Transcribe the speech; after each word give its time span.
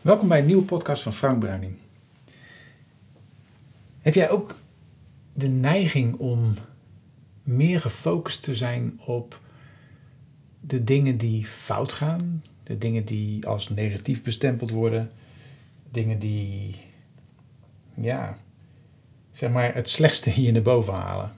Welkom 0.00 0.28
bij 0.28 0.38
een 0.38 0.46
nieuwe 0.46 0.64
podcast 0.64 1.02
van 1.02 1.12
Frank 1.12 1.38
Bruining. 1.38 1.74
Heb 3.98 4.14
jij 4.14 4.30
ook 4.30 4.58
de 5.32 5.48
neiging 5.48 6.16
om 6.16 6.54
meer 7.42 7.80
gefocust 7.80 8.42
te 8.42 8.54
zijn 8.54 9.00
op 9.04 9.40
de 10.60 10.84
dingen 10.84 11.16
die 11.16 11.46
fout 11.46 11.92
gaan, 11.92 12.44
de 12.62 12.78
dingen 12.78 13.04
die 13.04 13.46
als 13.46 13.68
negatief 13.68 14.22
bestempeld 14.22 14.70
worden, 14.70 15.10
dingen 15.90 16.18
die, 16.18 16.76
ja, 17.94 18.38
zeg 19.30 19.50
maar 19.50 19.74
het 19.74 19.88
slechtste 19.88 20.30
hier 20.30 20.52
naar 20.52 20.62
boven 20.62 20.94
halen? 20.94 21.32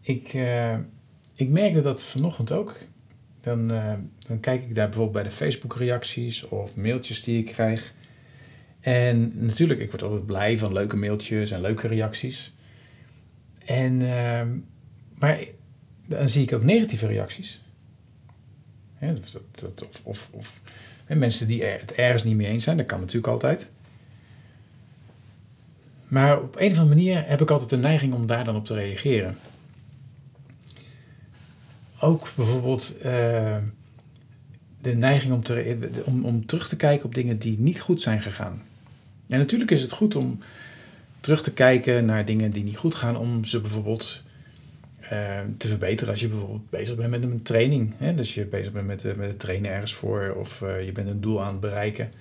Ik, 0.00 0.34
uh, 0.34 0.78
ik 1.34 1.48
merkte 1.48 1.80
dat 1.80 2.04
vanochtend 2.04 2.52
ook. 2.52 2.76
Dan, 3.42 3.72
uh, 3.72 3.92
dan 4.26 4.40
kijk 4.40 4.62
ik 4.62 4.74
daar 4.74 4.88
bijvoorbeeld 4.88 5.22
bij 5.22 5.22
de 5.22 5.36
Facebook-reacties 5.36 6.48
of 6.48 6.76
mailtjes 6.76 7.22
die 7.22 7.38
ik 7.38 7.46
krijg. 7.46 7.92
En 8.80 9.32
natuurlijk, 9.34 9.80
ik 9.80 9.90
word 9.90 10.02
altijd 10.02 10.26
blij 10.26 10.58
van 10.58 10.72
leuke 10.72 10.96
mailtjes 10.96 11.50
en 11.50 11.60
leuke 11.60 11.88
reacties. 11.88 12.54
En, 13.64 14.00
uh, 14.00 14.42
maar 15.18 15.44
dan 16.06 16.28
zie 16.28 16.42
ik 16.42 16.52
ook 16.52 16.64
negatieve 16.64 17.06
reacties. 17.06 17.62
dus 18.98 19.30
dat, 19.30 19.42
dat, 19.60 19.88
of 19.88 20.00
of, 20.04 20.30
of 20.32 20.60
mensen 21.06 21.46
die 21.46 21.64
er, 21.64 21.80
het 21.80 21.92
ergens 21.92 22.24
niet 22.24 22.36
mee 22.36 22.46
eens 22.46 22.64
zijn, 22.64 22.76
dat 22.76 22.86
kan 22.86 23.00
natuurlijk 23.00 23.32
altijd. 23.32 23.70
Maar 26.08 26.42
op 26.42 26.56
een 26.56 26.70
of 26.70 26.78
andere 26.78 26.96
manier 26.96 27.26
heb 27.26 27.40
ik 27.40 27.50
altijd 27.50 27.70
de 27.70 27.76
neiging 27.76 28.14
om 28.14 28.26
daar 28.26 28.44
dan 28.44 28.56
op 28.56 28.64
te 28.64 28.74
reageren 28.74 29.36
ook 32.02 32.28
bijvoorbeeld 32.36 32.96
uh, 32.98 33.56
de 34.80 34.94
neiging 34.94 35.32
om, 35.32 35.42
te, 35.42 35.78
om, 36.04 36.24
om 36.24 36.46
terug 36.46 36.68
te 36.68 36.76
kijken 36.76 37.06
op 37.06 37.14
dingen 37.14 37.38
die 37.38 37.58
niet 37.58 37.80
goed 37.80 38.00
zijn 38.00 38.20
gegaan. 38.20 38.62
En 39.28 39.38
natuurlijk 39.38 39.70
is 39.70 39.82
het 39.82 39.92
goed 39.92 40.16
om 40.16 40.38
terug 41.20 41.42
te 41.42 41.52
kijken 41.52 42.04
naar 42.04 42.24
dingen 42.24 42.50
die 42.50 42.64
niet 42.64 42.76
goed 42.76 42.94
gaan, 42.94 43.16
om 43.16 43.44
ze 43.44 43.60
bijvoorbeeld 43.60 44.22
uh, 45.02 45.10
te 45.56 45.68
verbeteren. 45.68 46.12
Als 46.12 46.20
je 46.20 46.28
bijvoorbeeld 46.28 46.70
bezig 46.70 46.96
bent 46.96 47.10
met 47.10 47.22
een 47.22 47.42
training, 47.42 47.94
hè? 47.96 48.14
dus 48.14 48.34
je 48.34 48.44
bezig 48.44 48.72
bent 48.72 48.86
met, 48.86 49.02
met 49.16 49.28
het 49.28 49.38
trainen 49.38 49.70
ergens 49.70 49.94
voor, 49.94 50.34
of 50.38 50.60
je 50.60 50.90
bent 50.92 51.08
een 51.08 51.20
doel 51.20 51.42
aan 51.42 51.52
het 51.52 51.60
bereiken. 51.60 52.12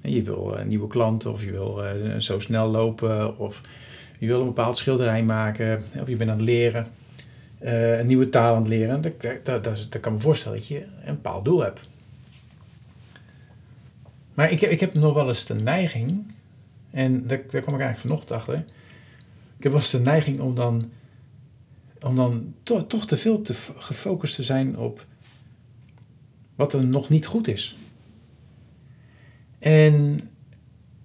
En 0.00 0.10
je 0.10 0.22
wil 0.22 0.56
een 0.56 0.68
nieuwe 0.68 0.86
klant, 0.86 1.26
of 1.26 1.44
je 1.44 1.50
wil 1.50 1.82
zo 2.18 2.40
snel 2.40 2.68
lopen, 2.68 3.38
of 3.38 3.62
je 4.18 4.26
wil 4.26 4.40
een 4.40 4.46
bepaald 4.46 4.76
schilderij 4.76 5.22
maken, 5.22 5.84
of 6.00 6.08
je 6.08 6.16
bent 6.16 6.30
aan 6.30 6.36
het 6.36 6.46
leren. 6.46 6.86
Uh, 7.60 7.98
een 7.98 8.06
nieuwe 8.06 8.28
taal 8.28 8.54
aan 8.54 8.60
het 8.60 8.68
leren, 8.68 9.00
dat, 9.00 9.20
dat, 9.44 9.64
dat, 9.64 10.00
kan 10.00 10.12
me 10.12 10.20
voorstellen 10.20 10.58
dat 10.58 10.68
je 10.68 10.86
een 11.04 11.14
bepaald 11.14 11.44
doel 11.44 11.62
hebt. 11.62 11.80
Maar 14.34 14.50
ik, 14.50 14.60
ik 14.60 14.80
heb 14.80 14.94
nog 14.94 15.14
wel 15.14 15.28
eens 15.28 15.46
de 15.46 15.54
neiging, 15.54 16.32
en 16.90 17.26
daar, 17.26 17.40
daar 17.50 17.62
kom 17.62 17.74
ik 17.74 17.80
eigenlijk 17.80 17.98
vanochtend 17.98 18.32
achter. 18.32 18.54
Ik 19.56 19.62
heb 19.62 19.72
wel 19.72 19.80
eens 19.80 19.90
de 19.90 20.00
neiging 20.00 20.40
om 20.40 20.54
dan, 20.54 20.90
om 22.00 22.16
dan 22.16 22.54
to, 22.62 22.86
toch 22.86 23.06
te 23.06 23.16
veel 23.16 23.42
te 23.42 23.54
gefocust 23.76 24.34
te 24.34 24.42
zijn 24.42 24.78
op 24.78 25.06
wat 26.54 26.72
er 26.72 26.84
nog 26.84 27.08
niet 27.08 27.26
goed 27.26 27.48
is. 27.48 27.76
En 29.58 29.94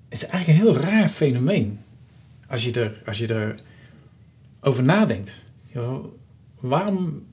het 0.09 0.21
is 0.21 0.25
eigenlijk 0.25 0.47
een 0.59 0.65
heel 0.65 0.81
raar 0.81 1.09
fenomeen 1.09 1.79
als 2.47 2.63
je 2.63 2.71
er, 2.71 3.01
als 3.05 3.17
je 3.17 3.27
er 3.27 3.59
over 4.61 4.83
nadenkt 4.83 5.45
waarom 6.63 7.25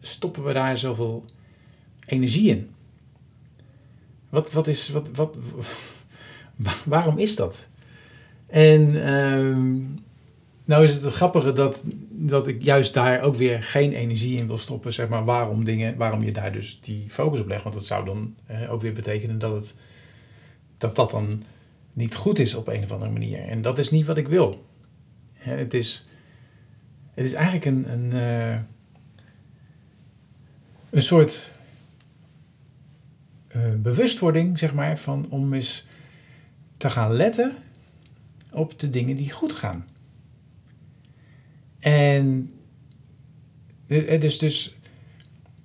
stoppen 0.00 0.44
we 0.44 0.52
daar 0.52 0.78
zoveel 0.78 1.24
energie 2.06 2.48
in? 2.48 2.70
Wat, 4.28 4.52
wat 4.52 4.66
is, 4.66 4.88
wat, 4.88 5.08
wat, 5.12 5.36
waarom 6.84 7.18
is 7.18 7.36
dat? 7.36 7.66
En 8.46 8.80
uh, 8.80 9.56
nou 10.64 10.84
is 10.84 10.94
het 10.94 11.02
het 11.02 11.14
grappige 11.14 11.52
dat, 11.52 11.84
dat 12.10 12.46
ik 12.46 12.62
juist 12.62 12.94
daar 12.94 13.22
ook 13.22 13.34
weer 13.34 13.62
geen 13.62 13.92
energie 13.92 14.38
in 14.38 14.46
wil 14.46 14.58
stoppen. 14.58 14.92
Zeg 14.92 15.08
maar 15.08 15.24
waarom 15.24 15.64
dingen, 15.64 15.96
waarom 15.96 16.22
je 16.22 16.32
daar 16.32 16.52
dus 16.52 16.80
die 16.80 17.04
focus 17.08 17.40
op 17.40 17.48
legt. 17.48 17.62
Want 17.62 17.74
dat 17.74 17.84
zou 17.84 18.04
dan 18.04 18.34
eh, 18.46 18.72
ook 18.72 18.80
weer 18.82 18.92
betekenen 18.92 19.38
dat, 19.38 19.52
het, 19.52 19.76
dat 20.78 20.96
dat 20.96 21.10
dan 21.10 21.42
niet 21.92 22.14
goed 22.14 22.38
is 22.38 22.54
op 22.54 22.68
een 22.68 22.84
of 22.84 22.92
andere 22.92 23.10
manier. 23.10 23.48
En 23.48 23.62
dat 23.62 23.78
is 23.78 23.90
niet 23.90 24.06
wat 24.06 24.18
ik 24.18 24.28
wil. 24.28 24.66
Het 25.34 25.74
is, 25.74 26.06
het 27.14 27.24
is 27.24 27.32
eigenlijk 27.32 27.64
een, 27.64 27.92
een 27.92 28.14
uh, 28.14 28.58
een 30.96 31.02
soort 31.02 31.52
uh, 33.56 33.62
bewustwording, 33.74 34.58
zeg 34.58 34.74
maar, 34.74 34.98
van 34.98 35.26
om 35.30 35.52
eens 35.52 35.86
te 36.76 36.90
gaan 36.90 37.12
letten 37.12 37.56
op 38.52 38.78
de 38.78 38.90
dingen 38.90 39.16
die 39.16 39.30
goed 39.30 39.52
gaan. 39.52 39.86
En 41.78 42.50
dus, 43.86 44.38
dus 44.38 44.74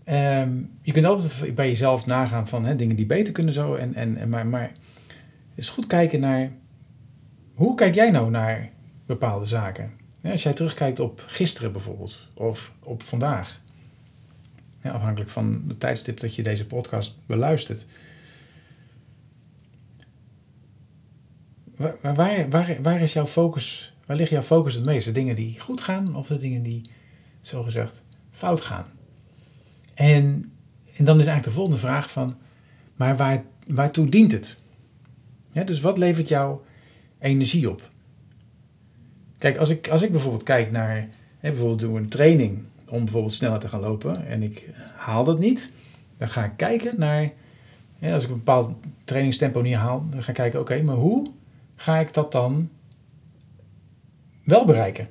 um, 0.09 0.71
je 0.81 0.91
kunt 0.91 1.05
altijd 1.05 1.55
bij 1.55 1.67
jezelf 1.67 2.05
nagaan 2.05 2.47
van 2.47 2.65
hè, 2.65 2.75
dingen 2.75 2.95
die 2.95 3.05
beter 3.05 3.33
kunnen 3.33 3.53
zo. 3.53 3.75
En, 3.75 3.95
en, 3.95 4.29
maar, 4.29 4.47
maar 4.47 4.71
is 5.55 5.69
goed 5.69 5.87
kijken 5.87 6.19
naar 6.19 6.51
hoe 7.53 7.75
kijk 7.75 7.95
jij 7.95 8.11
nou 8.11 8.29
naar 8.29 8.69
bepaalde 9.05 9.45
zaken? 9.45 9.91
Als 10.23 10.43
jij 10.43 10.53
terugkijkt 10.53 10.99
op 10.99 11.23
gisteren 11.25 11.71
bijvoorbeeld, 11.71 12.29
of 12.33 12.73
op 12.79 13.03
vandaag 13.03 13.61
afhankelijk 14.83 15.29
van 15.29 15.63
de 15.67 15.77
tijdstip 15.77 16.19
dat 16.19 16.35
je 16.35 16.43
deze 16.43 16.65
podcast 16.65 17.15
beluistert. 17.25 17.85
Waar, 21.75 22.15
waar, 22.15 22.49
waar, 22.49 22.77
waar 22.81 23.01
is 23.01 23.13
jouw 23.13 23.25
focus? 23.25 23.93
Waar 24.05 24.17
ligt 24.17 24.29
jouw 24.29 24.41
focus 24.41 24.73
het 24.73 24.85
meest? 24.85 25.05
De 25.05 25.11
dingen 25.11 25.35
die 25.35 25.59
goed 25.59 25.81
gaan 25.81 26.15
of 26.15 26.27
de 26.27 26.37
dingen 26.37 26.63
die, 26.63 26.81
zogezegd, 27.41 28.03
fout 28.31 28.61
gaan? 28.61 28.85
En, 29.93 30.51
en 30.95 31.05
dan 31.05 31.19
is 31.19 31.25
eigenlijk 31.25 31.43
de 31.43 31.51
volgende 31.51 31.79
vraag 31.79 32.11
van, 32.11 32.37
maar 32.95 33.17
waar, 33.17 33.43
waartoe 33.67 34.09
dient 34.09 34.31
het? 34.31 34.57
Ja, 35.51 35.63
dus 35.63 35.79
wat 35.79 35.97
levert 35.97 36.27
jou 36.27 36.59
energie 37.19 37.69
op? 37.69 37.89
Kijk, 39.37 39.57
als 39.57 39.69
ik, 39.69 39.87
als 39.87 40.01
ik 40.01 40.11
bijvoorbeeld 40.11 40.43
kijk 40.43 40.71
naar, 40.71 41.07
hè, 41.39 41.49
bijvoorbeeld 41.49 41.79
doe 41.79 41.97
een 41.97 42.09
training 42.09 42.63
om 42.91 43.03
bijvoorbeeld 43.03 43.33
sneller 43.33 43.59
te 43.59 43.67
gaan 43.67 43.79
lopen 43.79 44.27
en 44.27 44.43
ik 44.43 44.69
haal 44.95 45.23
dat 45.23 45.39
niet, 45.39 45.71
dan 46.17 46.27
ga 46.27 46.43
ik 46.43 46.51
kijken 46.55 46.99
naar, 46.99 47.31
als 48.01 48.23
ik 48.23 48.29
een 48.29 48.35
bepaald 48.35 48.75
trainingstempo 49.03 49.61
niet 49.61 49.75
haal, 49.75 50.05
dan 50.09 50.23
ga 50.23 50.29
ik 50.29 50.35
kijken, 50.35 50.59
oké, 50.59 50.81
maar 50.81 50.95
hoe 50.95 51.27
ga 51.75 51.97
ik 51.97 52.13
dat 52.13 52.31
dan 52.31 52.69
wel 54.43 54.65
bereiken? 54.65 55.07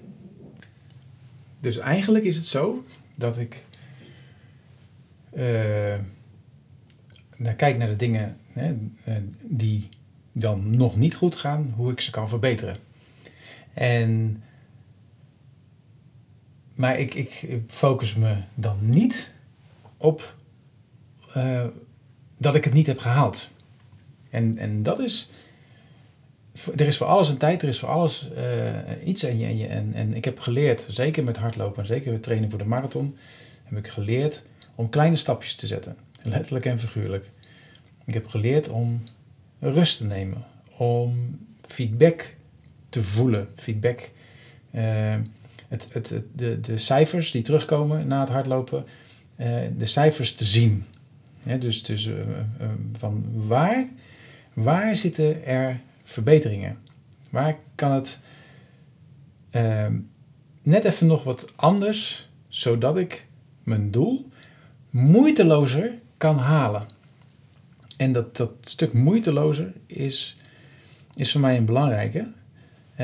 Dus 1.60 1.78
eigenlijk 1.78 2.24
is 2.24 2.36
het 2.36 2.44
zo 2.44 2.84
dat 3.14 3.38
ik 3.38 3.64
dan 7.36 7.56
kijk 7.56 7.76
naar 7.76 7.88
de 7.88 7.97
dingen 7.97 8.36
hè, 8.52 8.76
eh, 9.04 9.14
die 9.42 9.88
dan 10.32 10.76
nog 10.76 10.97
niet 10.97 11.14
goed 11.14 11.36
gaan, 11.36 11.72
hoe 11.76 11.92
ik 11.92 12.00
ze 12.00 12.10
kan 12.10 12.28
verbeteren. 12.28 12.76
En 13.74 14.42
maar 16.80 16.98
ik, 16.98 17.14
ik 17.14 17.46
focus 17.66 18.14
me 18.14 18.36
dan 18.54 18.76
niet 18.80 19.32
op 19.96 20.34
uh, 21.36 21.64
dat 22.38 22.54
ik 22.54 22.64
het 22.64 22.72
niet 22.72 22.86
heb 22.86 22.98
gehaald. 22.98 23.50
En, 24.30 24.58
en 24.58 24.82
dat 24.82 24.98
is. 24.98 25.30
Er 26.76 26.86
is 26.86 26.96
voor 26.96 27.06
alles 27.06 27.28
een 27.28 27.36
tijd, 27.36 27.62
er 27.62 27.68
is 27.68 27.78
voor 27.78 27.88
alles 27.88 28.30
uh, 28.36 29.06
iets. 29.08 29.22
En, 29.22 29.38
je, 29.38 29.66
en, 29.66 29.94
en 29.94 30.14
ik 30.14 30.24
heb 30.24 30.38
geleerd, 30.38 30.86
zeker 30.88 31.24
met 31.24 31.36
hardlopen 31.36 31.80
en 31.80 31.86
zeker 31.86 32.12
met 32.12 32.22
trainen 32.22 32.50
voor 32.50 32.58
de 32.58 32.64
marathon, 32.64 33.16
heb 33.64 33.78
ik 33.78 33.88
geleerd 33.88 34.42
om 34.74 34.88
kleine 34.88 35.16
stapjes 35.16 35.54
te 35.54 35.66
zetten. 35.66 35.97
Letterlijk 36.22 36.64
en 36.64 36.80
figuurlijk. 36.80 37.30
Ik 38.04 38.14
heb 38.14 38.26
geleerd 38.26 38.68
om 38.68 39.02
rust 39.58 39.97
te 39.97 40.04
nemen, 40.04 40.44
om 40.76 41.38
feedback 41.62 42.34
te 42.88 43.03
voelen. 43.03 43.48
Feedback. 43.56 44.10
Uh, 44.74 45.15
het, 45.71 45.93
het, 45.93 46.22
de, 46.33 46.61
de 46.61 46.78
cijfers 46.78 47.31
die 47.31 47.43
terugkomen 47.43 48.07
na 48.07 48.21
het 48.21 48.28
hardlopen, 48.28 48.84
uh, 49.37 49.61
de 49.78 49.87
cijfers 49.87 50.34
te 50.34 50.45
zien. 50.45 50.84
dus 51.59 51.83
dus 51.83 52.07
uh, 52.07 52.19
uh, 52.19 52.25
van 52.93 53.25
waar, 53.34 53.89
waar 54.53 54.97
zitten 54.97 55.47
er 55.47 55.81
verbeteringen? 56.05 56.78
Waar 57.31 57.59
kan 57.75 57.91
het 57.91 58.21
ehm, 59.51 59.99
net 60.63 60.84
even 60.84 61.07
nog 61.07 61.25
wat 61.25 61.53
anders, 61.57 62.31
zodat 62.49 62.97
ik 62.97 63.27
mijn 63.63 63.91
doel 63.91 64.28
moeitelozer 64.91 65.99
kan 66.17 66.39
halen? 66.39 66.87
En 67.97 68.13
dat, 68.13 68.37
dat 68.37 68.53
stuk 68.61 68.93
moeitelozer 68.93 69.72
is, 69.87 70.37
is 71.15 71.33
voor 71.33 71.41
mij 71.41 71.57
een 71.57 71.65
belangrijke 71.65 72.27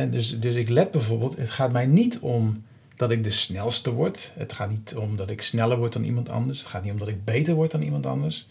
dus, 0.05 0.41
dus 0.41 0.55
ik 0.55 0.69
let 0.69 0.91
bijvoorbeeld, 0.91 1.37
het 1.37 1.51
gaat 1.51 1.73
mij 1.73 1.87
niet 1.87 2.19
om 2.19 2.65
dat 2.97 3.11
ik 3.11 3.25
de 3.25 3.31
snelste 3.31 3.93
word. 3.93 4.33
Het 4.37 4.53
gaat 4.53 4.71
niet 4.71 4.97
om 4.97 5.17
dat 5.17 5.31
ik 5.31 5.43
sneller 5.43 5.79
word 5.79 5.93
dan 5.93 6.05
iemand 6.05 6.29
anders. 6.29 6.59
Het 6.59 6.69
gaat 6.69 6.83
niet 6.83 6.93
om 6.93 6.99
dat 6.99 7.09
ik 7.09 7.25
beter 7.25 7.55
word 7.55 7.71
dan 7.71 7.83
iemand 7.83 8.07
anders. 8.07 8.47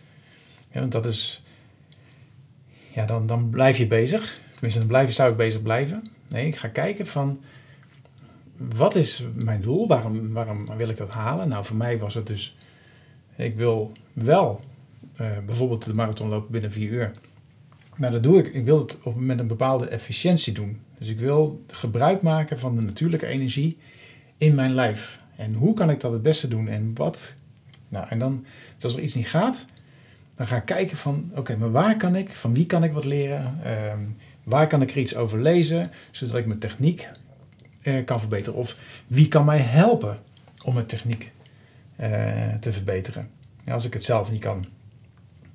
want 0.73 0.91
dat 0.91 1.05
is, 1.05 1.43
ja, 2.93 3.05
dan, 3.05 3.25
dan 3.25 3.49
blijf 3.49 3.77
je 3.77 3.87
bezig. 3.87 4.39
Tenminste, 4.51 4.79
dan 4.79 4.87
blijf, 4.87 5.13
zou 5.13 5.31
ik 5.31 5.37
bezig 5.37 5.61
blijven. 5.61 6.03
Nee, 6.29 6.47
ik 6.47 6.55
ga 6.55 6.67
kijken 6.67 7.07
van 7.07 7.39
wat 8.57 8.95
is 8.95 9.25
mijn 9.33 9.61
doel? 9.61 9.87
Waarom, 9.87 10.33
waarom 10.33 10.77
wil 10.77 10.89
ik 10.89 10.97
dat 10.97 11.09
halen? 11.09 11.47
Nou, 11.47 11.65
voor 11.65 11.75
mij 11.75 11.97
was 11.97 12.13
het 12.13 12.27
dus, 12.27 12.57
ik 13.35 13.55
wil 13.55 13.91
wel 14.13 14.61
uh, 15.21 15.27
bijvoorbeeld 15.45 15.85
de 15.85 15.93
marathon 15.93 16.29
lopen 16.29 16.51
binnen 16.51 16.71
vier 16.71 16.89
uur. 16.89 17.11
Maar 17.95 18.11
dat 18.11 18.23
doe 18.23 18.39
ik, 18.39 18.53
ik 18.53 18.65
wil 18.65 18.79
het 18.79 19.15
met 19.15 19.39
een 19.39 19.47
bepaalde 19.47 19.87
efficiëntie 19.87 20.53
doen. 20.53 20.81
Dus 20.97 21.07
ik 21.07 21.19
wil 21.19 21.63
gebruik 21.67 22.21
maken 22.21 22.59
van 22.59 22.75
de 22.75 22.81
natuurlijke 22.81 23.27
energie 23.27 23.77
in 24.37 24.55
mijn 24.55 24.73
lijf. 24.73 25.21
En 25.35 25.53
hoe 25.53 25.73
kan 25.73 25.89
ik 25.89 25.99
dat 25.99 26.11
het 26.11 26.21
beste 26.21 26.47
doen? 26.47 26.67
En 26.67 26.91
wat? 26.93 27.35
Nou, 27.87 28.07
en 28.09 28.19
dan, 28.19 28.45
dus 28.75 28.83
als 28.83 28.95
er 28.95 29.01
iets 29.01 29.15
niet 29.15 29.27
gaat, 29.27 29.65
dan 30.35 30.47
ga 30.47 30.55
ik 30.55 30.65
kijken 30.65 30.97
van, 30.97 31.31
oké, 31.35 31.57
maar 31.57 31.71
waar 31.71 31.97
kan 31.97 32.15
ik, 32.15 32.29
van 32.29 32.53
wie 32.53 32.65
kan 32.65 32.83
ik 32.83 32.91
wat 32.91 33.05
leren? 33.05 33.59
Uh, 33.65 33.93
waar 34.43 34.67
kan 34.67 34.81
ik 34.81 34.91
er 34.91 34.97
iets 34.97 35.15
over 35.15 35.41
lezen, 35.41 35.91
zodat 36.11 36.35
ik 36.35 36.45
mijn 36.45 36.59
techniek 36.59 37.09
uh, 37.83 38.05
kan 38.05 38.19
verbeteren? 38.19 38.59
Of 38.59 38.79
wie 39.07 39.27
kan 39.27 39.45
mij 39.45 39.59
helpen 39.59 40.19
om 40.63 40.73
mijn 40.73 40.85
techniek 40.85 41.31
uh, 41.99 42.53
te 42.53 42.73
verbeteren? 42.73 43.29
Ja, 43.63 43.73
als 43.73 43.85
ik 43.85 43.93
het 43.93 44.03
zelf 44.03 44.31
niet 44.31 44.41
kan. 44.41 44.65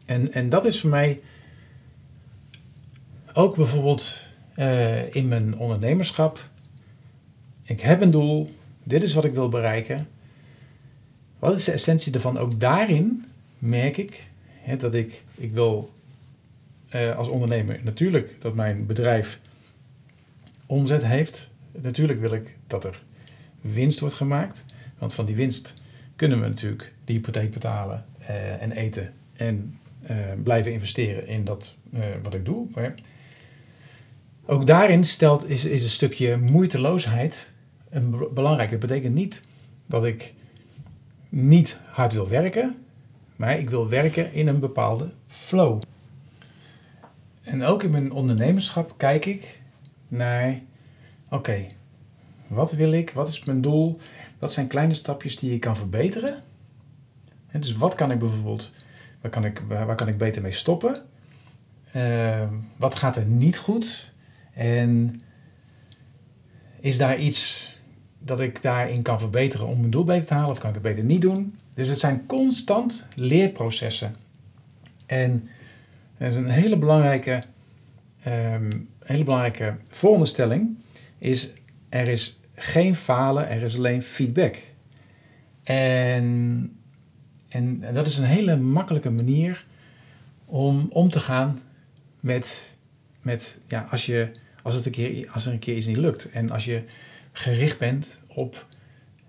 En, 0.07 0.33
en 0.33 0.49
dat 0.49 0.65
is 0.65 0.81
voor 0.81 0.91
mij 0.91 1.21
ook 3.33 3.57
bijvoorbeeld 3.57 4.29
uh, 4.61 5.15
in 5.15 5.29
mijn 5.29 5.59
ondernemerschap. 5.59 6.49
Ik 7.63 7.81
heb 7.81 8.01
een 8.01 8.11
doel, 8.11 8.55
dit 8.83 9.03
is 9.03 9.15
wat 9.15 9.25
ik 9.25 9.35
wil 9.35 9.49
bereiken. 9.49 10.09
Wat 11.39 11.59
is 11.59 11.65
de 11.65 11.73
essentie 11.73 12.13
ervan? 12.13 12.39
Ook 12.39 12.61
daarin 12.61 13.25
merk 13.59 13.97
ik 13.97 14.31
hè, 14.61 14.77
dat 14.77 14.95
ik, 14.95 15.25
ik 15.35 15.53
wil 15.53 15.93
uh, 16.95 17.17
als 17.17 17.29
ondernemer 17.29 17.81
natuurlijk 17.83 18.35
dat 18.39 18.55
mijn 18.55 18.87
bedrijf 18.87 19.41
omzet 20.67 21.05
heeft. 21.05 21.51
Natuurlijk 21.73 22.21
wil 22.21 22.33
ik 22.33 22.57
dat 22.67 22.85
er 22.85 23.03
winst 23.61 24.01
wordt 24.01 24.15
gemaakt. 24.15 24.65
Want 24.99 25.15
van 25.15 25.27
die 25.27 25.37
winst 25.37 25.75
kunnen 26.17 26.41
we 26.41 26.47
natuurlijk 26.47 26.93
de 27.05 27.13
hypotheek 27.13 27.51
betalen 27.51 28.05
uh, 28.21 28.63
en 28.63 28.73
eten 28.73 29.13
en 29.33 29.79
blijven 30.43 30.73
investeren 30.73 31.27
in 31.27 31.45
dat 31.45 31.77
wat 32.23 32.35
ik 32.35 32.45
doe. 32.45 32.67
Ook 34.51 34.67
daarin 34.67 35.05
stelt, 35.05 35.49
is, 35.49 35.65
is 35.65 35.83
een 35.83 35.89
stukje 35.89 36.37
moeiteloosheid 36.37 37.53
een 37.91 38.29
belangrijk. 38.35 38.71
Dat 38.71 38.81
betekent 38.81 39.15
niet 39.15 39.43
dat 39.87 40.05
ik 40.05 40.35
niet 41.29 41.79
hard 41.87 42.13
wil 42.13 42.29
werken, 42.29 42.77
maar 43.37 43.59
ik 43.59 43.71
wil 43.71 43.89
werken 43.89 44.33
in 44.33 44.47
een 44.47 44.61
bepaalde 44.61 45.11
flow. 45.27 45.83
En 47.43 47.63
ook 47.63 47.83
in 47.83 47.91
mijn 47.91 48.13
ondernemerschap 48.13 48.95
kijk 48.97 49.27
ik 49.27 49.61
naar, 50.09 50.61
oké, 51.29 51.67
wat 52.47 52.73
wil 52.73 52.93
ik? 52.93 53.11
Wat 53.11 53.29
is 53.29 53.45
mijn 53.45 53.61
doel? 53.61 53.99
Wat 54.39 54.53
zijn 54.53 54.67
kleine 54.67 54.95
stapjes 54.95 55.37
die 55.37 55.55
ik 55.55 55.61
kan 55.61 55.77
verbeteren? 55.77 56.43
En 57.47 57.61
dus 57.61 57.73
wat 57.73 57.95
kan 57.95 58.11
ik 58.11 58.19
bijvoorbeeld, 58.19 58.73
waar 59.21 59.31
kan 59.31 59.45
ik, 59.45 59.63
waar, 59.69 59.97
kan 59.97 60.09
ik 60.09 60.19
beter 60.19 60.43
mee 60.43 60.53
stoppen? 60.53 60.97
Uh, 61.97 62.49
wat 62.77 62.95
gaat 62.95 63.17
er 63.17 63.27
niet 63.27 63.59
goed? 63.59 64.13
En 64.61 65.21
is 66.81 66.99
daar 66.99 67.19
iets 67.19 67.69
dat 68.19 68.41
ik 68.41 68.63
daarin 68.63 69.03
kan 69.03 69.21
verbeteren 69.21 69.67
om 69.67 69.79
mijn 69.79 69.91
doel 69.91 70.05
beter 70.05 70.27
te 70.27 70.35
halen 70.35 70.51
of 70.51 70.59
kan 70.59 70.69
ik 70.69 70.75
het 70.75 70.85
beter 70.85 71.05
niet 71.05 71.21
doen? 71.21 71.59
Dus 71.75 71.89
het 71.89 71.99
zijn 71.99 72.27
constant 72.27 73.07
leerprocessen. 73.15 74.15
En 75.07 75.49
dat 76.19 76.31
is 76.31 76.37
een 76.37 76.49
hele 76.49 76.77
belangrijke, 76.77 77.43
um, 78.27 78.89
hele 79.05 79.25
belangrijke 79.25 79.77
veronderstelling 79.89 80.77
is 81.19 81.53
er 81.89 82.09
is 82.09 82.39
geen 82.55 82.95
falen, 82.95 83.49
er 83.49 83.63
is 83.63 83.77
alleen 83.77 84.03
feedback. 84.03 84.57
En, 85.63 86.77
en, 87.49 87.79
en 87.83 87.95
dat 87.95 88.07
is 88.07 88.19
een 88.19 88.25
hele 88.25 88.57
makkelijke 88.57 89.11
manier 89.11 89.67
om 90.45 90.89
om 90.91 91.11
te 91.11 91.21
gaan 91.21 91.61
met, 92.21 92.75
met 93.23 93.61
ja, 93.69 93.87
als, 93.91 94.07
je, 94.07 94.31
als, 94.63 94.75
het 94.75 94.87
een 94.87 94.93
keer, 94.93 95.31
als 95.33 95.47
er 95.47 95.53
een 95.53 95.59
keer 95.59 95.77
iets 95.77 95.87
niet 95.87 95.97
lukt. 95.97 96.31
En 96.31 96.51
als 96.51 96.65
je 96.65 96.83
gericht 97.33 97.79
bent 97.79 98.21
op 98.27 98.67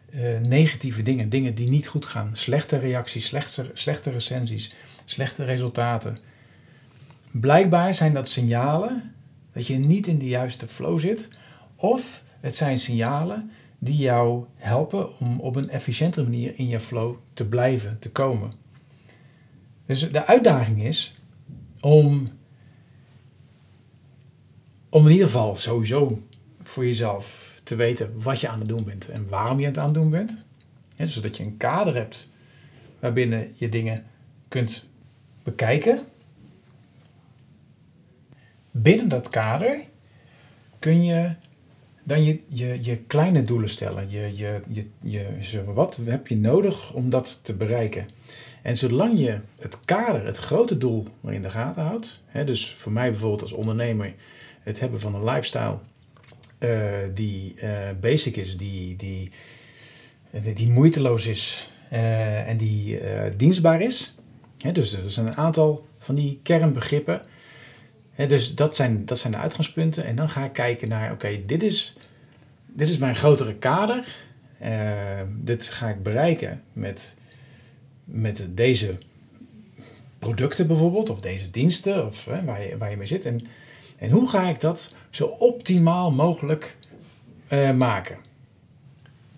uh, 0.09 0.39
negatieve 0.39 1.03
dingen, 1.03 1.29
dingen 1.29 1.55
die 1.55 1.69
niet 1.69 1.87
goed 1.87 2.05
gaan, 2.05 2.29
slechte 2.33 2.77
reacties, 2.77 3.25
slechte, 3.25 3.65
slechte 3.73 4.09
recensies, 4.09 4.75
slechte 5.05 5.43
resultaten. 5.43 6.17
Blijkbaar 7.31 7.93
zijn 7.93 8.13
dat 8.13 8.27
signalen 8.27 9.13
dat 9.53 9.67
je 9.67 9.77
niet 9.77 10.07
in 10.07 10.17
de 10.17 10.27
juiste 10.27 10.67
flow 10.67 10.99
zit, 10.99 11.27
of 11.75 12.23
het 12.39 12.55
zijn 12.55 12.77
signalen 12.77 13.51
die 13.79 13.95
jou 13.95 14.45
helpen 14.55 15.19
om 15.19 15.39
op 15.39 15.55
een 15.55 15.69
efficiëntere 15.69 16.23
manier 16.23 16.53
in 16.55 16.67
je 16.67 16.79
flow 16.79 17.15
te 17.33 17.47
blijven, 17.47 17.99
te 17.99 18.11
komen. 18.11 18.51
Dus 19.85 20.11
de 20.11 20.25
uitdaging 20.25 20.83
is 20.83 21.15
om, 21.79 22.27
om 24.91 25.05
in 25.05 25.11
ieder 25.11 25.25
geval 25.25 25.55
sowieso 25.55 26.23
voor 26.63 26.85
jezelf 26.85 27.51
te 27.63 27.75
weten 27.75 28.21
wat 28.21 28.39
je 28.39 28.49
aan 28.49 28.59
het 28.59 28.67
doen 28.67 28.83
bent 28.83 29.09
en 29.09 29.29
waarom 29.29 29.59
je 29.59 29.65
het 29.65 29.77
aan 29.77 29.85
het 29.85 29.93
doen 29.93 30.09
bent. 30.09 30.43
zodat 30.97 31.37
je 31.37 31.43
een 31.43 31.57
kader 31.57 31.95
hebt 31.95 32.29
waarbinnen 32.99 33.53
je 33.55 33.69
dingen 33.69 34.05
kunt 34.47 34.85
bekijken. 35.43 35.99
Binnen 38.71 39.09
dat 39.09 39.29
kader 39.29 39.79
kun 40.79 41.03
je 41.03 41.33
dan 42.03 42.23
je, 42.23 42.39
je, 42.47 42.83
je 42.83 42.97
kleine 42.97 43.43
doelen 43.43 43.69
stellen. 43.69 44.09
Je, 44.09 44.31
je, 44.35 44.61
je, 44.67 44.85
je, 45.39 45.63
wat 45.73 45.99
heb 46.03 46.27
je 46.27 46.37
nodig 46.37 46.93
om 46.93 47.09
dat 47.09 47.39
te 47.43 47.55
bereiken? 47.55 48.05
En 48.61 48.77
zolang 48.77 49.19
je 49.19 49.39
het 49.59 49.79
kader, 49.85 50.25
het 50.25 50.37
grote 50.37 50.77
doel 50.77 51.07
maar 51.21 51.33
in 51.33 51.41
de 51.41 51.49
gaten 51.49 51.83
houdt, 51.83 52.21
hè, 52.25 52.43
dus 52.43 52.73
voor 52.73 52.91
mij 52.91 53.09
bijvoorbeeld 53.09 53.41
als 53.41 53.51
ondernemer 53.51 54.13
het 54.63 54.79
hebben 54.79 54.99
van 54.99 55.15
een 55.15 55.23
lifestyle 55.23 55.77
uh, 56.59 56.97
die 57.13 57.55
uh, 57.63 57.89
basic 57.99 58.35
is, 58.35 58.57
die, 58.57 58.95
die, 58.95 59.31
die 60.53 60.71
moeiteloos 60.71 61.27
is 61.27 61.69
uh, 61.93 62.47
en 62.47 62.57
die 62.57 62.99
dienstbaar 63.35 63.81
is. 63.81 64.15
Dus 64.73 64.93
er 64.93 65.11
zijn 65.11 65.27
een 65.27 65.37
aantal 65.37 65.87
van 65.99 66.15
die 66.15 66.39
kernbegrippen. 66.43 67.21
Dus 68.15 68.55
dat 68.55 68.75
zijn, 68.75 69.05
dat 69.05 69.19
zijn 69.19 69.33
de 69.33 69.39
uitgangspunten. 69.39 70.05
En 70.05 70.15
dan 70.15 70.29
ga 70.29 70.43
ik 70.43 70.53
kijken 70.53 70.89
naar, 70.89 71.11
oké, 71.11 71.45
dit, 71.45 71.63
is, 71.63 71.95
dit 72.65 72.89
is 72.89 72.97
mijn 72.97 73.15
grotere 73.15 73.55
kader. 73.55 74.15
dit 75.37 75.67
ga 75.67 75.89
ik 75.89 76.03
bereiken 76.03 76.61
met, 76.73 77.15
met 78.03 78.47
deze 78.49 78.95
producten 80.19 80.67
bijvoorbeeld, 80.67 81.09
of 81.09 81.21
deze 81.21 81.51
diensten, 81.51 82.05
of 82.05 82.25
waar, 82.25 82.61
je, 82.67 82.77
waar 82.77 82.89
je 82.89 82.97
mee 82.97 83.07
zit. 83.07 83.25
En 83.25 83.41
en 84.01 84.09
hoe 84.09 84.29
ga 84.29 84.49
ik 84.49 84.59
dat 84.59 84.95
zo 85.09 85.25
optimaal 85.25 86.11
mogelijk 86.11 86.77
uh, 87.49 87.73
maken? 87.73 88.17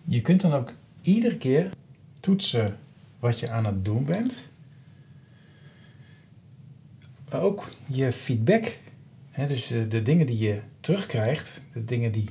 Je 0.03 0.21
kunt 0.21 0.41
dan 0.41 0.53
ook 0.53 0.73
iedere 1.01 1.37
keer 1.37 1.69
toetsen 2.19 2.77
wat 3.19 3.39
je 3.39 3.49
aan 3.49 3.65
het 3.65 3.85
doen 3.85 4.05
bent. 4.05 4.47
Ook 7.31 7.69
je 7.85 8.11
feedback. 8.11 8.77
Hè, 9.29 9.47
dus 9.47 9.67
de, 9.67 10.01
dingen 10.01 10.25
die 10.25 10.37
je 10.37 10.59
terugkrijgt, 10.79 11.61
de 11.73 11.85
dingen 11.85 12.11
die 12.11 12.29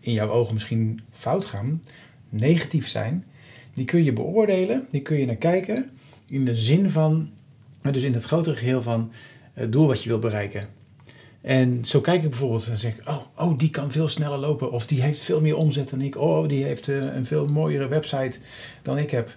in 0.00 0.12
jouw 0.12 0.30
ogen 0.30 0.54
misschien 0.54 1.00
fout 1.10 1.44
gaan, 1.44 1.82
negatief 2.28 2.88
zijn, 2.88 3.24
die 3.72 3.84
kun 3.84 4.04
je 4.04 4.12
beoordelen, 4.12 4.86
die 4.90 5.02
kun 5.02 5.18
je 5.18 5.26
naar 5.26 5.36
kijken 5.36 5.90
in 6.26 6.44
de 6.44 6.54
zin 6.54 6.90
van, 6.90 7.30
dus 7.80 8.02
in 8.02 8.14
het 8.14 8.24
grotere 8.24 8.56
geheel 8.56 8.82
van 8.82 9.12
het 9.52 9.72
doel 9.72 9.86
wat 9.86 10.02
je 10.02 10.08
wil 10.08 10.18
bereiken. 10.18 10.80
En 11.42 11.84
zo 11.84 12.00
kijk 12.00 12.22
ik 12.22 12.30
bijvoorbeeld 12.30 12.66
en 12.66 12.76
zeg 12.76 12.98
ik, 12.98 13.08
oh, 13.08 13.22
oh, 13.36 13.58
die 13.58 13.70
kan 13.70 13.90
veel 13.90 14.08
sneller 14.08 14.38
lopen. 14.38 14.72
Of 14.72 14.86
die 14.86 15.02
heeft 15.02 15.20
veel 15.20 15.40
meer 15.40 15.56
omzet 15.56 15.90
dan 15.90 16.00
ik. 16.00 16.16
Oh, 16.16 16.48
die 16.48 16.64
heeft 16.64 16.88
uh, 16.88 17.14
een 17.14 17.24
veel 17.24 17.46
mooiere 17.46 17.88
website 17.88 18.38
dan 18.82 18.98
ik 18.98 19.10
heb. 19.10 19.36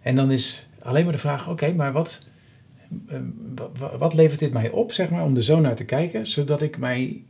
En 0.00 0.16
dan 0.16 0.30
is 0.30 0.66
alleen 0.78 1.04
maar 1.04 1.12
de 1.12 1.18
vraag, 1.18 1.48
oké, 1.48 1.72
maar 1.72 1.92
wat, 1.92 2.26
uh, 3.08 3.18
wat 3.98 4.14
levert 4.14 4.40
dit 4.40 4.52
mij 4.52 4.70
op, 4.70 4.92
zeg 4.92 5.10
maar, 5.10 5.24
om 5.24 5.36
er 5.36 5.44
zo 5.44 5.60
naar 5.60 5.74
te 5.74 5.84
kijken, 5.84 6.26
zodat 6.26 6.62
ik 6.62 6.78
mij, 6.78 7.22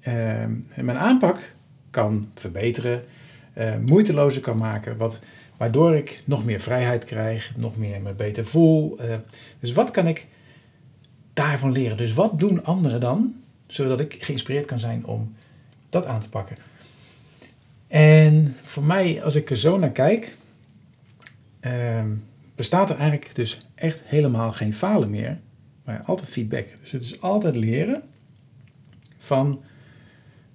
uh, 0.00 0.44
mijn 0.76 0.98
aanpak 0.98 1.54
kan 1.90 2.30
verbeteren, 2.34 3.04
moeitelozer 3.86 4.42
kan 4.42 4.56
maken, 4.56 4.96
wat, 4.96 5.20
waardoor 5.56 5.94
ik 5.94 6.22
nog 6.24 6.44
meer 6.44 6.60
vrijheid 6.60 7.04
krijg, 7.04 7.52
nog 7.56 7.76
meer 7.76 8.00
me 8.00 8.12
beter 8.12 8.44
voel. 8.44 8.98
dus 9.60 9.72
wat 9.72 9.90
kan 9.90 10.06
ik 10.06 10.26
daarvan 11.38 11.72
leren. 11.72 11.96
Dus 11.96 12.14
wat 12.14 12.38
doen 12.38 12.64
anderen 12.64 13.00
dan, 13.00 13.34
zodat 13.66 14.00
ik 14.00 14.16
geïnspireerd 14.20 14.66
kan 14.66 14.78
zijn 14.78 15.06
om 15.06 15.34
dat 15.88 16.06
aan 16.06 16.20
te 16.20 16.28
pakken? 16.28 16.56
En 17.86 18.56
voor 18.62 18.84
mij, 18.84 19.22
als 19.22 19.34
ik 19.34 19.50
er 19.50 19.56
zo 19.56 19.78
naar 19.78 19.90
kijk, 19.90 20.36
uh, 21.60 22.04
bestaat 22.54 22.90
er 22.90 22.96
eigenlijk 22.96 23.34
dus 23.34 23.58
echt 23.74 24.02
helemaal 24.04 24.52
geen 24.52 24.74
falen 24.74 25.10
meer. 25.10 25.38
maar 25.84 26.02
altijd 26.04 26.30
feedback. 26.30 26.66
Dus 26.80 26.90
het 26.90 27.02
is 27.02 27.20
altijd 27.20 27.56
leren 27.56 28.02
van, 29.18 29.62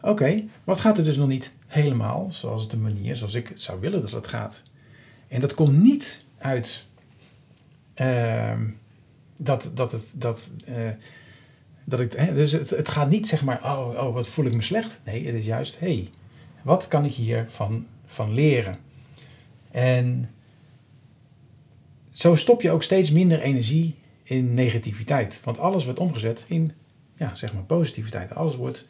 oké, 0.02 0.36
wat 0.64 0.80
gaat 0.80 0.98
er 0.98 1.04
dus 1.04 1.18
nog 1.18 1.28
niet 1.28 1.54
helemaal 1.68 2.32
zoals 2.32 2.68
de 2.68 2.78
manier 2.78 3.16
zoals 3.16 3.34
ik 3.34 3.52
zou 3.56 3.80
willen 3.80 4.02
dat 4.02 4.12
het 4.12 4.28
gaat. 4.28 4.64
En 5.28 5.40
dat 5.40 5.54
komt 5.54 5.82
niet 5.82 6.26
uit 6.38 6.86
uh, 7.96 8.52
dat, 9.44 9.72
dat 9.74 9.92
het, 9.92 10.16
dat, 10.18 10.54
uh, 10.70 10.90
dat 11.84 12.00
ik, 12.00 12.14
hè, 12.14 12.34
dus 12.34 12.52
het, 12.52 12.70
het 12.70 12.90
gaat 12.90 13.10
niet 13.10 13.28
zeg 13.28 13.44
maar, 13.44 13.64
oh, 13.64 14.06
oh, 14.06 14.14
wat 14.14 14.28
voel 14.28 14.46
ik 14.46 14.54
me 14.54 14.62
slecht. 14.62 15.02
Nee, 15.06 15.26
het 15.26 15.36
is 15.36 15.46
juist, 15.46 15.80
hé, 15.80 15.88
hey, 15.96 16.10
wat 16.62 16.88
kan 16.88 17.06
ik 17.06 17.12
hiervan 17.12 17.88
van 18.06 18.34
leren? 18.34 18.78
En 19.72 20.30
zo 22.12 22.36
stop 22.36 22.62
je 22.62 22.72
ook 22.72 22.84
steeds 22.84 23.12
minder 23.12 23.42
energie 23.42 23.96
in 24.24 24.54
negativiteit. 24.54 25.42
Want 25.44 25.60
alles 25.60 25.86
wordt 25.86 26.00
omgezet 26.00 26.46
in, 26.48 26.72
ja, 27.16 27.36
zeg 27.36 27.54
maar 27.54 27.64
positiviteit. 27.64 28.36
Alles 28.36 28.56
wordt, 28.56 28.86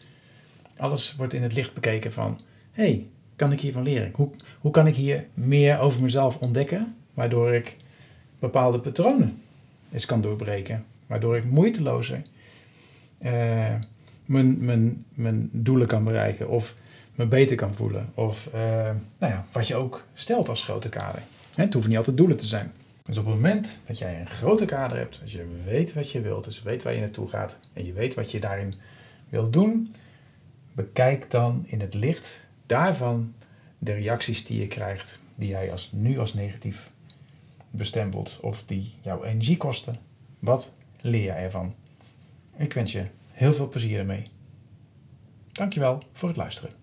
alles 0.77 1.15
wordt 1.15 1.33
in 1.33 1.43
het 1.43 1.53
licht 1.53 1.73
bekeken 1.73 2.13
van, 2.13 2.39
hé, 2.71 2.83
hey, 2.83 3.07
kan 3.35 3.51
ik 3.51 3.59
hiervan 3.59 3.83
leren? 3.83 4.11
Hoe, 4.13 4.29
hoe 4.59 4.71
kan 4.71 4.87
ik 4.87 4.95
hier 4.95 5.25
meer 5.33 5.79
over 5.79 6.01
mezelf 6.01 6.37
ontdekken, 6.37 6.95
waardoor 7.13 7.53
ik 7.53 7.77
bepaalde 8.39 8.79
patronen 8.79 9.41
eens 9.93 10.05
kan 10.05 10.21
doorbreken, 10.21 10.85
waardoor 11.07 11.37
ik 11.37 11.45
moeitelozer 11.45 12.21
uh, 13.19 13.73
mijn, 14.25 14.65
mijn, 14.65 15.05
mijn 15.13 15.49
doelen 15.51 15.87
kan 15.87 16.03
bereiken 16.03 16.49
of 16.49 16.75
me 17.15 17.25
beter 17.25 17.55
kan 17.55 17.73
voelen. 17.73 18.11
Of 18.13 18.49
uh, 18.55 18.61
nou 19.17 19.33
ja, 19.33 19.45
wat 19.51 19.67
je 19.67 19.75
ook 19.75 20.03
stelt 20.13 20.49
als 20.49 20.63
grote 20.63 20.89
kader. 20.89 21.21
Het 21.55 21.73
hoeven 21.73 21.89
niet 21.89 21.99
altijd 21.99 22.17
doelen 22.17 22.37
te 22.37 22.47
zijn. 22.47 22.71
Dus 23.03 23.17
op 23.17 23.25
het 23.25 23.33
moment 23.33 23.81
dat 23.85 23.97
jij 23.97 24.19
een 24.19 24.25
grote 24.25 24.65
kader 24.65 24.97
hebt, 24.97 25.19
als 25.21 25.31
je 25.31 25.45
weet 25.65 25.93
wat 25.93 26.11
je 26.11 26.21
wilt, 26.21 26.43
dus 26.43 26.61
weet 26.61 26.83
waar 26.83 26.93
je 26.93 26.99
naartoe 26.99 27.27
gaat 27.27 27.59
en 27.73 27.85
je 27.85 27.93
weet 27.93 28.13
wat 28.13 28.31
je 28.31 28.39
daarin 28.39 28.73
wilt 29.29 29.53
doen, 29.53 29.93
bekijk 30.73 31.31
dan 31.31 31.63
in 31.67 31.81
het 31.81 31.93
licht 31.93 32.47
daarvan 32.65 33.33
de 33.77 33.93
reacties 33.93 34.45
die 34.45 34.59
je 34.59 34.67
krijgt, 34.67 35.19
die 35.35 35.49
jij 35.49 35.71
als, 35.71 35.91
nu 35.91 36.17
als 36.19 36.33
negatief 36.33 36.91
bestempelt 37.75 38.39
of 38.41 38.65
die 38.65 38.93
jouw 39.01 39.23
energie 39.23 39.57
kosten. 39.57 39.95
Wat 40.39 40.73
leer 41.01 41.21
je 41.21 41.31
ervan? 41.31 41.75
Ik 42.57 42.73
wens 42.73 42.91
je 42.91 43.05
heel 43.31 43.53
veel 43.53 43.67
plezier 43.69 43.99
ermee. 43.99 44.23
Dankjewel 45.51 45.97
voor 46.11 46.27
het 46.27 46.37
luisteren. 46.37 46.82